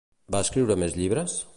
[0.35, 1.41] Va escriure més llibres?